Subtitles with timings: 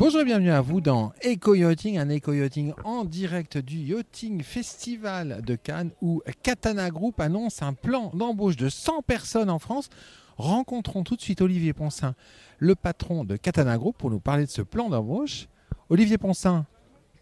[0.00, 4.42] Bonjour et bienvenue à vous dans Eco Yachting, un Eco Yachting en direct du Yachting
[4.42, 9.90] Festival de Cannes où Katana Group annonce un plan d'embauche de 100 personnes en France.
[10.38, 12.14] Rencontrons tout de suite Olivier Poncin,
[12.56, 15.48] le patron de Katana Group, pour nous parler de ce plan d'embauche.
[15.90, 16.64] Olivier Poncin,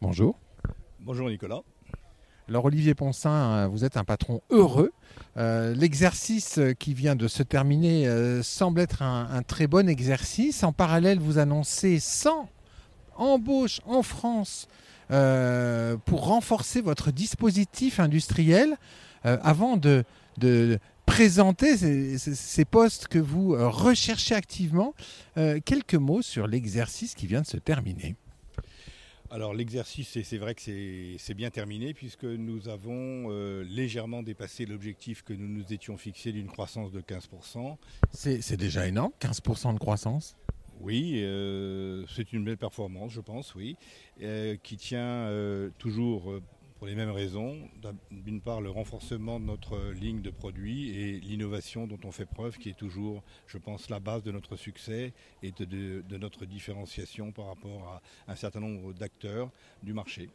[0.00, 0.38] bonjour.
[1.00, 1.62] Bonjour Nicolas.
[2.48, 4.92] Alors Olivier Poncin, euh, vous êtes un patron heureux.
[5.36, 10.62] Euh, l'exercice qui vient de se terminer euh, semble être un, un, très bon exercice.
[10.62, 12.48] En parallèle, vous annoncez 100
[13.18, 14.68] embauche en France
[15.10, 18.76] euh, pour renforcer votre dispositif industriel
[19.26, 20.04] euh, avant de,
[20.38, 24.94] de présenter ces, ces, postes que vous euh, recherchez activement.
[25.36, 28.14] Euh, quelques mots sur l'exercice qui vient de se terminer.
[29.30, 30.62] Alors l'exercice, c'est vrai que
[31.18, 36.32] c'est bien terminé puisque nous avons euh, légèrement dépassé l'objectif que nous nous étions fixé
[36.32, 37.76] d'une croissance de 15%.
[38.12, 40.34] C'est déjà énorme, 15% de croissance?
[40.80, 43.76] Oui, euh, c'est une belle performance, je pense, oui,
[44.22, 46.32] euh, qui tient euh, toujours
[46.78, 47.56] pour les mêmes raisons.
[48.10, 52.58] D'une part, le renforcement de notre ligne de produits et l'innovation dont on fait preuve,
[52.58, 55.12] qui est toujours, je pense, la base de notre succès
[55.42, 59.50] et de, de, de notre différenciation par rapport à un certain nombre d'acteurs
[59.82, 60.30] du marché.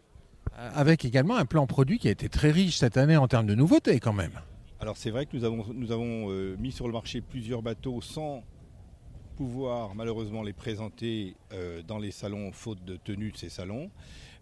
[0.56, 3.56] Avec également un plan produit qui a été très riche cette année en termes de
[3.56, 4.42] nouveautés quand même.
[4.82, 6.28] Alors c'est vrai que nous avons, nous avons
[6.58, 8.44] mis sur le marché plusieurs bateaux sans
[9.34, 13.90] pouvoir malheureusement les présenter euh, dans les salons faute de tenue de ces salons.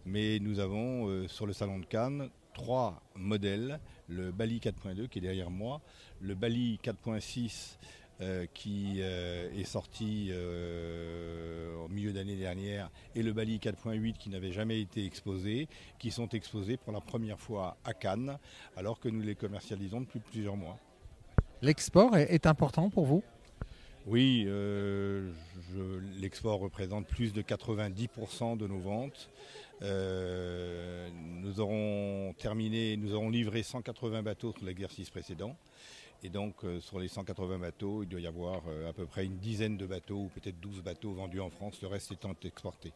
[0.06, 3.80] Mais nous avons euh, sur le salon de Cannes trois modèles.
[4.08, 5.82] Le Bali 4.2 qui est derrière moi,
[6.20, 7.78] le Bali 4.6
[8.20, 14.82] euh, qui est sorti au milieu d'année dernière et le Bali 4.8 qui n'avait jamais
[14.82, 15.68] été exposé,
[15.98, 18.38] qui sont exposés pour la première fois à Cannes
[18.76, 20.78] alors que nous les commercialisons depuis plusieurs mois.
[21.62, 23.24] L'export est important pour vous?
[24.08, 25.30] Oui, euh,
[26.20, 29.30] l'export représente plus de 90% de nos ventes.
[29.84, 35.56] Euh, nous aurons terminé, nous aurons livré 180 bateaux sur l'exercice précédent.
[36.24, 39.38] Et donc euh, sur les 180 bateaux, il doit y avoir à peu près une
[39.38, 42.92] dizaine de bateaux, ou peut-être 12 bateaux vendus en France, le reste étant exporté.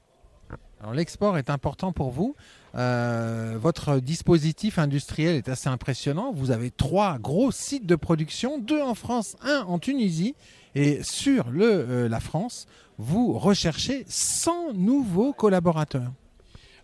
[0.79, 2.35] Alors l'export est important pour vous.
[2.73, 6.31] Votre dispositif industriel est assez impressionnant.
[6.33, 10.35] Vous avez trois gros sites de production, deux en France, un en Tunisie.
[10.75, 16.11] Et sur le, euh, la France, vous recherchez 100 nouveaux collaborateurs.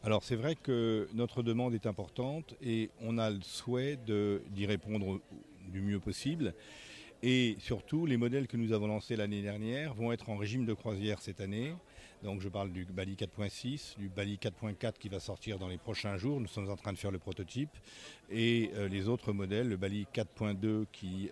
[0.04, 5.20] Alors c'est vrai que notre demande est importante et on a le souhait d'y répondre
[5.72, 6.56] du mieux possible.
[7.24, 10.74] Et surtout, les modèles que nous avons lancés l'année dernière vont être en régime de
[10.74, 11.74] croisière cette année.
[12.24, 16.18] Donc je parle du Bali 4.6, du Bali 4.4 qui va sortir dans les prochains
[16.18, 16.40] jours.
[16.40, 17.70] Nous sommes en train de faire le prototype.
[18.30, 21.30] Et euh, les autres modèles, le Bali 4.2 qui,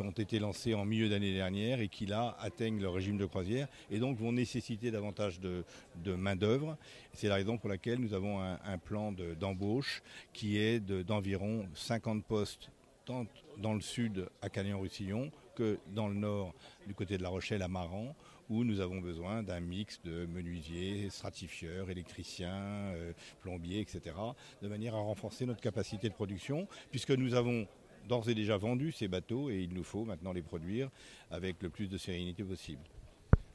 [0.00, 3.68] ont été lancés en milieu d'année dernière et qui là atteignent le régime de croisière
[3.90, 5.64] et donc vont nécessiter davantage de,
[6.06, 6.76] main-d'œuvre.
[7.12, 12.24] C'est la raison pour laquelle nous avons un, plan d'embauche de, qui est d'environ 50
[12.24, 12.70] postes
[13.04, 13.26] tant
[13.58, 16.54] dans le sud à Cagnan-Roussillon que dans le nord
[16.86, 18.14] du côté de La Rochelle à Maran
[18.50, 24.16] où nous avons besoin d'un mix de menuisiers, stratifieurs, électriciens, euh, plombiers, etc.
[24.62, 27.66] de manière à renforcer notre capacité de production puisque nous avons
[28.08, 30.90] d'ores et déjà vendu ces bateaux et il nous faut maintenant les produire
[31.30, 32.82] avec le plus de sérénité possible.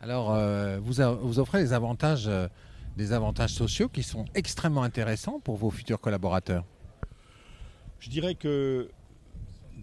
[0.02, 2.48] Alors euh, vous, a, vous, offrez des avantages, euh,
[2.98, 6.66] des avantages sociaux qui sont extrêmement intéressants pour vos futurs collaborateurs.
[8.00, 8.90] Je dirais que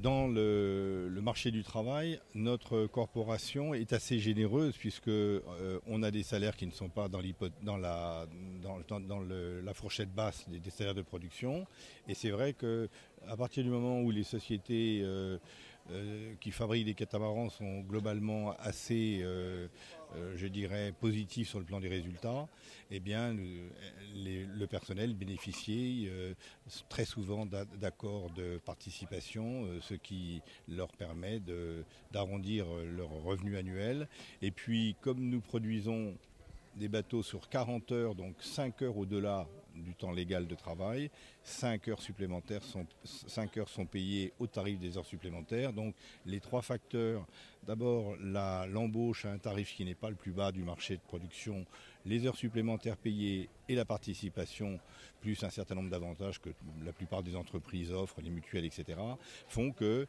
[0.02, 5.40] dans le, marché du travail, notre corporation est assez généreuse puisque euh,
[5.86, 7.20] on a des salaires qui ne sont pas dans,
[7.62, 8.26] dans, la,
[8.62, 11.66] dans, dans, la, fourchette basse des, des, salaires de production.
[12.08, 12.88] Et c'est vrai que
[13.28, 15.38] à partir du moment où les sociétés euh,
[15.90, 19.68] euh, qui fabriquent des catamarans sont globalement assez, euh,
[20.16, 22.48] euh, je dirais, positifs sur le plan des résultats,
[22.90, 26.34] eh bien, le, personnel bénéficie euh,
[26.88, 31.40] très souvent d'accords de participation, ce qui leur permet
[32.10, 32.66] d'arrondir
[32.96, 34.08] leur revenu annuel.
[34.42, 36.16] Et puis, comme nous produisons
[36.74, 39.46] des bateaux sur 40 heures, donc 5 heures au-delà
[39.86, 41.10] du temps légal de travail.
[41.44, 45.72] 5 heures supplémentaires sont, 5 heures sont payées au tarif des heures supplémentaires.
[45.72, 45.94] Donc
[46.26, 47.24] les trois facteurs,
[47.66, 51.64] d'abord l'embauche à un tarif qui n'est pas le plus bas du marché de production,
[52.04, 54.78] les heures supplémentaires payées et la participation,
[55.20, 56.50] plus un certain nombre d'avantages que
[56.84, 58.98] la plupart des entreprises offrent, les mutuelles, etc.,
[59.48, 60.06] font que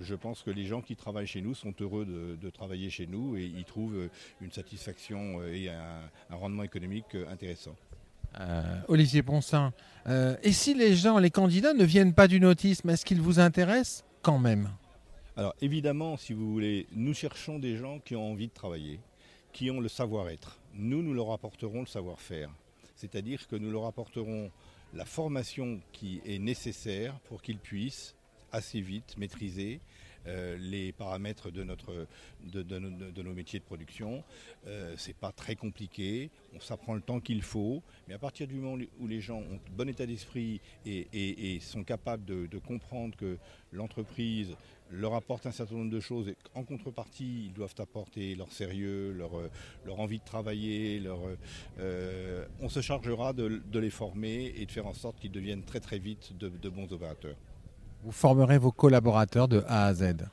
[0.00, 3.36] je pense que les gens qui travaillent chez nous sont heureux de, travailler chez nous
[3.36, 4.08] et ils trouvent
[4.40, 7.76] une satisfaction et un rendement économique intéressant.
[8.38, 9.72] Euh, Olivier Poncin,
[10.08, 13.40] euh, et si les gens, les candidats ne viennent pas du nautisme, est-ce qu'ils vous
[13.40, 14.68] intéressent quand même?
[15.36, 19.00] Alors évidemment, si vous voulez, nous cherchons des gens qui ont envie de travailler,
[19.52, 20.58] qui ont le savoir-être.
[20.74, 22.50] Nous, nous leur apporterons le savoir-faire.
[22.94, 24.50] C'est-à-dire que nous leur apporterons
[24.94, 28.14] la formation qui est nécessaire pour qu'ils puissent
[28.52, 29.80] assez vite maîtriser
[30.26, 31.62] euh, les paramètres de,
[33.22, 34.24] nos métiers de production.
[34.66, 38.54] Euh, c'est pas très compliqué, on s'apprend le temps qu'il faut, mais à partir du
[38.54, 43.38] moment où les gens ont bon état d'esprit et, sont capables de, comprendre que
[43.72, 44.56] l'entreprise
[44.90, 49.12] leur apporte un certain nombre de choses et en contrepartie, ils doivent apporter leur sérieux,
[49.12, 49.32] leur,
[49.84, 51.02] leur envie de travailler.
[51.78, 55.80] Euh, on se chargera de, les former et de faire en sorte qu'ils deviennent très
[55.80, 57.36] très vite de bons opérateurs.
[58.06, 60.28] Vous formerez vos collaborateurs de A à Z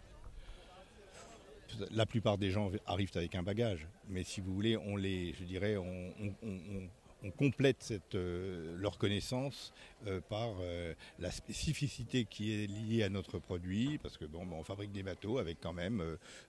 [1.89, 5.43] La plupart des gens arrivent avec un bagage, mais si vous voulez, on les, je
[5.43, 9.73] dirais, on, complète euh, leur connaissance
[10.05, 14.63] euh, par euh, la spécificité qui est liée à notre produit, parce que bon, on
[14.63, 16.03] fabrique des bateaux avec quand même,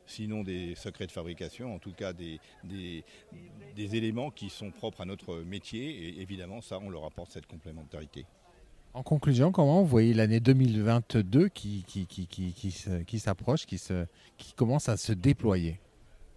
[0.04, 3.02] sinon des secrets de fabrication, en tout cas des
[3.76, 8.26] éléments qui sont propres à notre métier, et évidemment ça, on leur apporte cette complémentarité.
[8.94, 13.82] En conclusion, comment vous voyez l'année 2022 qui, qui, qui, qui s'approche, qui,
[14.38, 15.80] qui commence à se déployer?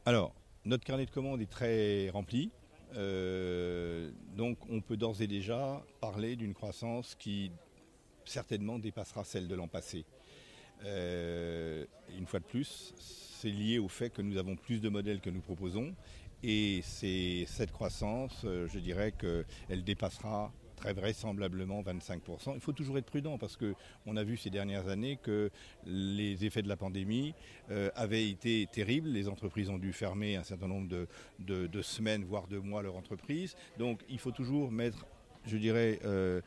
[0.05, 0.33] Alors,
[0.65, 2.49] notre carnet de commandes est très rempli.
[2.95, 7.51] Euh, donc on peut d'ores et déjà parler d'une croissance qui
[8.25, 10.05] certainement dépassera celle de l'an passé.
[10.83, 11.85] Euh,
[12.17, 15.29] une fois de plus, c'est lié au fait que nous avons plus de modèles que
[15.29, 15.93] nous proposons
[16.43, 22.53] et c'est cette croissance, euh, je dirais qu'elle dépassera très vraisemblablement 25%.
[22.55, 25.49] Il faut toujours être prudent parce qu'on a vu ces dernières années que
[25.85, 27.33] les effets de la pandémie
[27.71, 29.09] euh, avaient été terribles.
[29.09, 33.55] Les entreprises ont dû fermer un certain nombre de, semaines, voire de mois leur entreprise.
[33.77, 35.05] Donc il faut toujours mettre
[35.45, 36.41] je dirais, euh,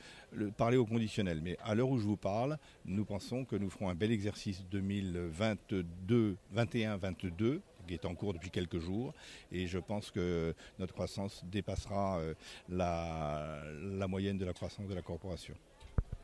[0.59, 1.41] parler au conditionnel.
[1.43, 4.63] Mais à l'heure où je vous parle, nous pensons que nous ferons un bel exercice
[4.71, 9.15] 2022, 21-22 qui est en cours depuis quelques jours.
[9.53, 12.35] Et je pense que notre croissance dépassera euh,
[12.69, 13.63] la,
[13.99, 15.55] la moyenne de la croissance de la corporation.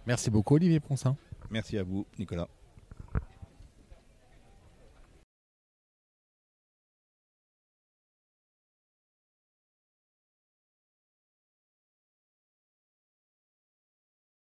[0.06, 1.16] Merci beaucoup Olivier Ponsin.
[1.50, 2.48] Merci à vous Nicolas.